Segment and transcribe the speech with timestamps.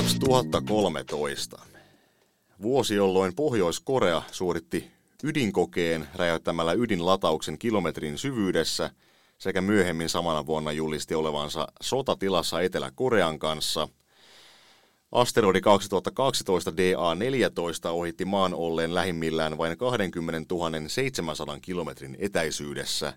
[0.00, 1.58] 2013.
[2.62, 4.90] Vuosi, jolloin Pohjois-Korea suoritti
[5.24, 8.90] ydinkokeen räjäyttämällä ydinlatauksen kilometrin syvyydessä
[9.38, 13.88] sekä myöhemmin samana vuonna julisti olevansa sotatilassa Etelä-Korean kanssa.
[15.12, 20.54] Asteroidi 2012 DA-14 ohitti maan olleen lähimmillään vain 20
[20.86, 23.12] 700 kilometrin etäisyydessä.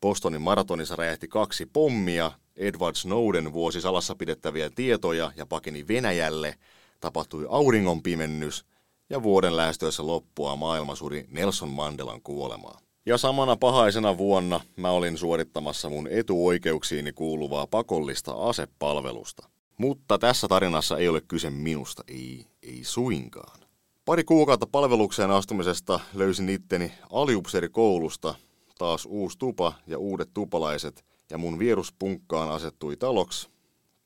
[0.00, 6.54] Bostonin maratonissa räjähti kaksi pommia, Edward Snowden vuosi salassa pidettäviä tietoja ja pakeni Venäjälle,
[7.00, 8.64] tapahtui auringonpimennys–
[9.10, 12.78] ja vuoden lähestyessä loppua maailma suri Nelson Mandelan kuolemaa.
[13.06, 19.48] Ja samana pahaisena vuonna mä olin suorittamassa mun etuoikeuksiini kuuluvaa pakollista asepalvelusta.
[19.78, 23.60] Mutta tässä tarinassa ei ole kyse minusta, ei, ei suinkaan.
[24.04, 28.34] Pari kuukautta palvelukseen astumisesta löysin itteni aliupseerikoulusta,
[28.78, 33.48] taas uusi tupa ja uudet tupalaiset, ja mun vieruspunkkaan asettui taloksi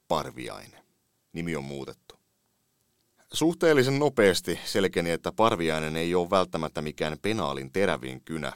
[0.08, 0.80] Parviainen.
[1.32, 2.14] Nimi on muutettu.
[3.32, 8.52] Suhteellisen nopeasti selkeni, että Parviainen ei ole välttämättä mikään penaalin terävin kynä.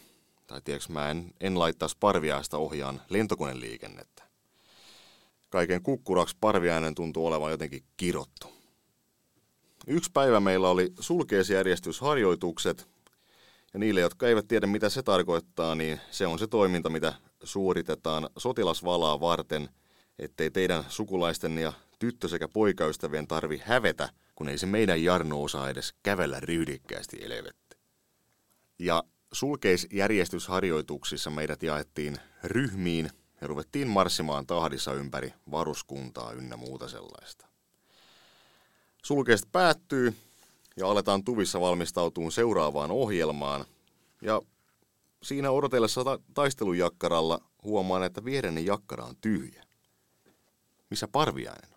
[0.46, 4.22] Tai tiedätkö, mä en, en laittaisi Parviaista ohjaan lentokoneliikennettä.
[5.50, 8.52] Kaiken kukkuraksi Parviainen tuntuu olevan jotenkin kirottu.
[9.86, 12.88] Yksi päivä meillä oli sulkeisjärjestysharjoitukset,
[13.72, 18.28] ja niille, jotka eivät tiedä mitä se tarkoittaa, niin se on se toiminta, mitä suoritetaan
[18.36, 19.68] sotilasvalaa varten,
[20.18, 25.70] ettei teidän sukulaisten ja tyttö- sekä poikaystävien tarvi hävetä– kun ei se meidän Jarno osaa
[25.70, 27.76] edes kävellä ryhdikkäästi elevettä.
[28.78, 37.46] Ja sulkeisjärjestysharjoituksissa meidät jaettiin ryhmiin ja ruvettiin marssimaan tahdissa ympäri varuskuntaa ynnä muuta sellaista.
[39.04, 40.14] Sulkeista päättyy
[40.76, 43.64] ja aletaan tuvissa valmistautumaan seuraavaan ohjelmaan.
[44.22, 44.42] Ja
[45.24, 49.64] siinä odotellessa ta- taistelujakkaralla huomaan, että viereinen jakkara on tyhjä.
[50.90, 51.70] Missä parviainen?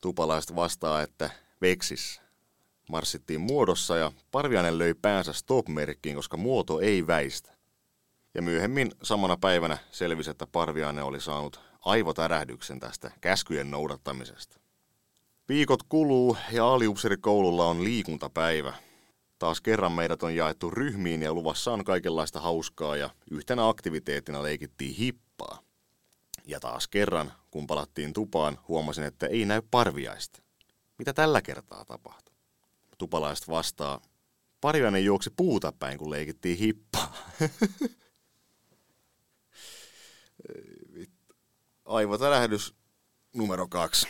[0.00, 1.30] Tupalaiset vastaa, että
[1.60, 2.22] Veksissä.
[2.88, 7.54] Marssittiin muodossa ja Parviainen löi päänsä stop-merkkiin, koska muoto ei väistä.
[8.34, 14.60] Ja myöhemmin samana päivänä selvisi, että Parviainen oli saanut aivotärähdyksen tästä käskyjen noudattamisesta.
[15.48, 18.74] Viikot kuluu ja aliupserikoululla on liikuntapäivä.
[19.38, 24.94] Taas kerran meidät on jaettu ryhmiin ja luvassa on kaikenlaista hauskaa ja yhtenä aktiviteettina leikittiin
[24.94, 25.58] hippaa.
[26.46, 30.42] Ja taas kerran, kun palattiin tupaan, huomasin, että ei näy parviaista.
[30.98, 32.34] Mitä tällä kertaa tapahtui?
[32.98, 34.00] Tupalaiset vastaa,
[34.64, 37.16] Parjainen juoksi puuta päin, kun leikittiin hippaa.
[41.84, 42.74] Aivotärähdys
[43.34, 44.08] numero kaksi.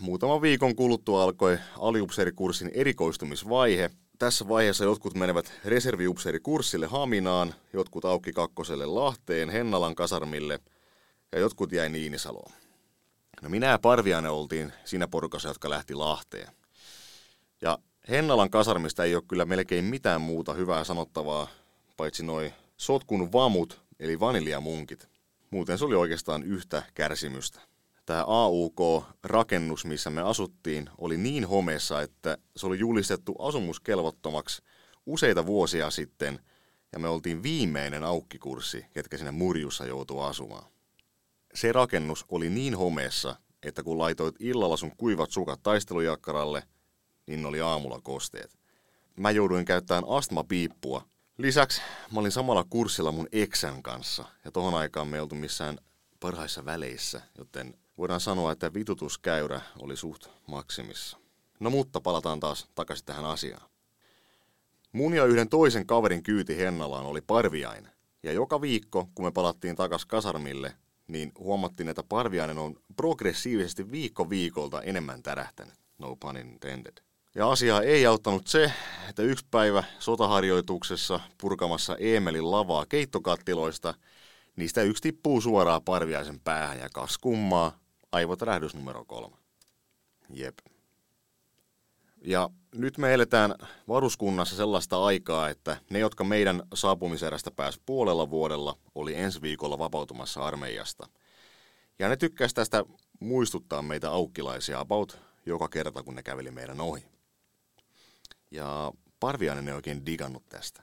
[0.00, 3.90] Muutaman viikon kuluttua alkoi aliupseerikurssin erikoistumisvaihe.
[4.18, 10.58] Tässä vaiheessa jotkut menevät reserviupseerikurssille Haminaan, jotkut Aukki Kakkoselle Lahteen, Hennalan kasarmille–
[11.32, 12.52] ja jotkut jäi Niinisaloon.
[13.42, 16.48] No minä ja Parviainen oltiin siinä porukassa, jotka lähti Lahteen.
[17.62, 17.78] Ja
[18.08, 21.48] Hennalan kasarmista ei ole kyllä melkein mitään muuta hyvää sanottavaa,
[21.96, 25.08] paitsi noin sotkun vamut, eli vaniljamunkit.
[25.50, 27.60] Muuten se oli oikeastaan yhtä kärsimystä.
[28.10, 34.62] Tämä AUK-rakennus, missä me asuttiin, oli niin homeessa, että se oli julistettu asumuskelvottomaksi
[35.06, 36.40] useita vuosia sitten,
[36.92, 40.70] ja me oltiin viimeinen aukkikurssi, ketkä sinne murjussa joutuu asumaan
[41.54, 46.62] se rakennus oli niin homeessa, että kun laitoit illalla sun kuivat sukat taistelujakkaralle,
[47.26, 48.58] niin oli aamulla kosteet.
[49.16, 51.04] Mä jouduin käyttämään astmapiippua.
[51.38, 51.82] Lisäksi
[52.12, 55.78] mä olin samalla kurssilla mun eksän kanssa, ja tohon aikaan me ei oltu missään
[56.20, 61.18] parhaissa väleissä, joten voidaan sanoa, että vitutuskäyrä oli suht maksimissa.
[61.60, 63.70] No mutta palataan taas takaisin tähän asiaan.
[64.92, 67.92] Mun ja yhden toisen kaverin kyyti Hennalaan oli parviainen.
[68.22, 70.74] Ja joka viikko, kun me palattiin takas kasarmille,
[71.08, 75.74] niin huomattiin, että Parviainen on progressiivisesti viikko viikolta enemmän tärähtänyt.
[75.98, 76.92] No pun intended.
[77.34, 78.72] Ja asiaa ei auttanut se,
[79.08, 83.94] että yksi päivä sotaharjoituksessa purkamassa Eemelin lavaa keittokattiloista,
[84.56, 87.79] niistä yksi tippuu suoraan Parviaisen päähän ja kas kummaa,
[88.12, 89.36] aivotärähdys numero kolme.
[90.34, 90.58] Jep.
[92.24, 93.54] Ja nyt me eletään
[93.88, 100.42] varuskunnassa sellaista aikaa, että ne, jotka meidän saapumiserästä pääs puolella vuodella, oli ensi viikolla vapautumassa
[100.42, 101.08] armeijasta.
[101.98, 102.84] Ja ne tykkäsi tästä
[103.20, 107.04] muistuttaa meitä aukkilaisia about joka kerta, kun ne käveli meidän ohi.
[108.50, 110.82] Ja Parviainen ei oikein digannut tästä.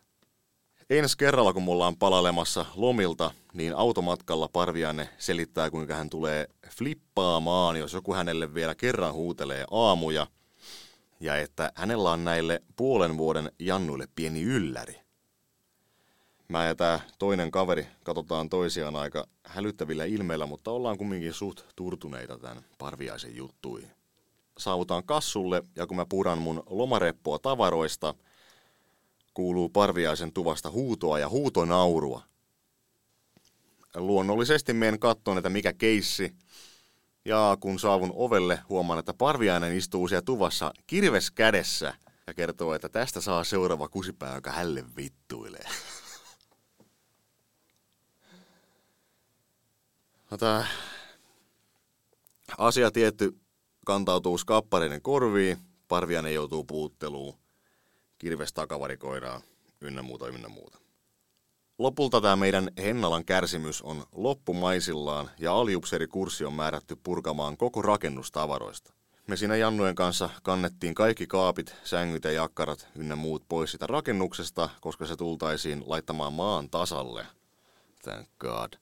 [0.90, 7.80] Ensi kerralla, kun me ollaan palailemassa lomilta, niin automatkalla Parviainen selittää, kuinka hän tulee flippaamaan,
[7.80, 10.28] jos joku hänelle vielä kerran huutelee aamuja–
[11.20, 15.00] ja että hänellä on näille puolen vuoden jannuille pieni ylläri.
[16.48, 22.40] Mä ja tää toinen kaveri katsotaan toisiaan aika hälyttävillä ilmeillä, mutta ollaan kumminkin suht turtuneita
[22.40, 23.92] tämän parviaisen juttuihin.
[24.58, 28.14] Saavutaan kassulle ja kun mä puran mun lomareppoa tavaroista,
[29.38, 32.24] kuuluu parviaisen tuvasta huutoa ja huutonaurua.
[33.96, 36.36] Luonnollisesti menen kattoon, että mikä keissi.
[37.26, 41.94] Ja kun saavun ovelle, huomaan, että parviainen istuu siellä tuvassa kirves kädessä
[42.28, 45.66] ja kertoo, että tästä saa seuraava kusipää, joka hälle vittuilee.
[50.32, 50.68] No tää
[52.58, 53.38] asia tietty
[53.86, 55.58] kantautuu skappareiden korviin,
[55.88, 57.38] Parviainen joutuu puutteluun,
[58.18, 59.42] kirves takavarikoidaan,
[59.82, 60.78] ynnä muuta, ynnä muuta.
[61.78, 68.94] Lopulta tämä meidän Hennalan kärsimys on loppumaisillaan ja aliupseerikurssi on määrätty purkamaan koko rakennustavaroista.
[69.28, 74.70] Me siinä Jannujen kanssa kannettiin kaikki kaapit, sängyt ja jakkarat ynnä muut pois sitä rakennuksesta,
[74.82, 77.26] koska se tultaisiin laittamaan maan tasalle.
[78.04, 78.74] Thank God.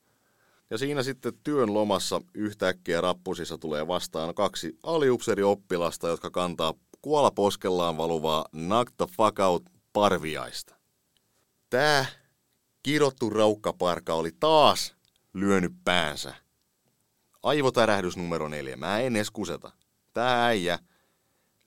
[0.69, 6.73] Ja siinä sitten työn lomassa yhtäkkiä rappusissa tulee vastaan kaksi aliupseerioppilasta, jotka kantaa
[7.05, 9.63] kuolaposkellaan valuvaa knock the fuck out
[9.93, 10.75] parviaista.
[11.69, 12.05] Tää
[12.83, 14.95] kirottu raukkaparka oli taas
[15.33, 16.35] lyönyt päänsä.
[17.43, 18.77] Aivotärähdys numero neljä.
[18.77, 19.71] Mä en edes kuseta.
[20.13, 20.79] Tää äijä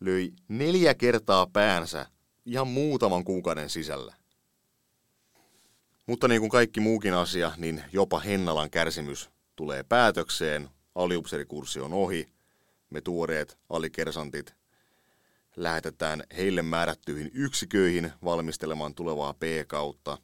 [0.01, 2.07] löi neljä kertaa päänsä
[2.47, 4.15] ihan muutaman kuukauden sisällä.
[6.07, 10.69] Mutta niin kuin kaikki muukin asia, niin jopa Hennalan kärsimys tulee päätökseen.
[10.95, 12.29] Aliupserikurssi on ohi.
[12.91, 14.59] Me tuoreet alikersantit
[15.57, 20.19] lähetetään heille määrättyihin yksiköihin valmistelemaan tulevaa P-kautta.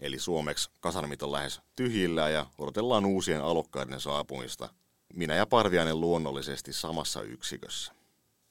[0.00, 4.68] Eli suomeksi kasarmit on lähes tyhjillä ja odotellaan uusien alokkaiden saapumista.
[5.14, 7.92] Minä ja Parviainen luonnollisesti samassa yksikössä.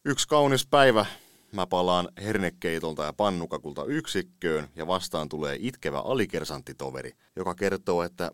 [0.05, 1.05] Yksi kaunis päivä
[1.51, 8.31] mä palaan hernekeitolta ja pannukakulta yksikköön ja vastaan tulee itkevä alikersantitoveri, joka kertoo, että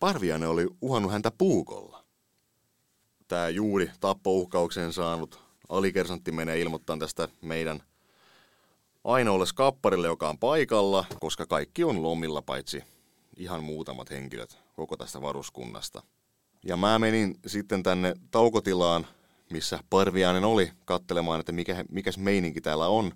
[0.00, 2.04] Parviainen oli uhannut häntä puukolla.
[3.28, 7.82] Tämä juuri tappouhkauksen saanut alikersantti menee ilmoittamaan tästä meidän
[9.04, 12.84] ainoalle skapparille, joka on paikalla, koska kaikki on lomilla paitsi
[13.36, 16.02] ihan muutamat henkilöt koko tästä varuskunnasta.
[16.64, 19.06] Ja mä menin sitten tänne taukotilaan
[19.52, 23.12] missä Parviainen oli kattelemaan, että mikä, mikäs meininki täällä on.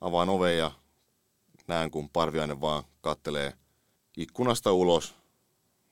[0.00, 0.70] Avaan oven ja
[1.66, 3.52] näen, kun Parviainen vaan kattelee
[4.16, 5.14] ikkunasta ulos,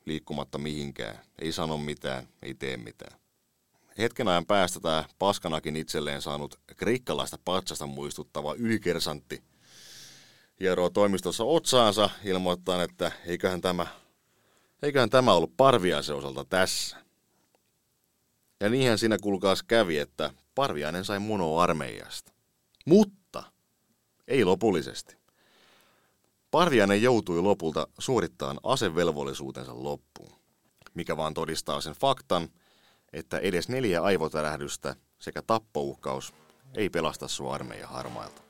[0.05, 1.19] liikkumatta mihinkään.
[1.39, 3.22] Ei sano mitään, ei tee mitään.
[3.99, 9.43] Hetken ajan päästä tämä paskanakin itselleen saanut krikkalaista patsasta muistuttava ylikersantti
[10.61, 13.87] hieroo toimistossa otsaansa ilmoittaa, että eiköhän tämä,
[14.83, 16.97] eiköhän tämä ollut Parviaisen osalta tässä.
[18.61, 22.33] Ja niinhän siinä kulkaas kävi, että Parviainen sai monoa armeijasta.
[22.87, 23.43] Mutta
[24.29, 25.17] ei lopullisesti.
[26.51, 30.33] Parviainen joutui lopulta suorittamaan asevelvollisuutensa loppuun,
[30.95, 32.49] mikä vaan todistaa sen faktan,
[33.13, 36.35] että edes neljä aivotärähdystä sekä tappouhkaus
[36.77, 38.42] ei pelasta sua armeijan harmailta.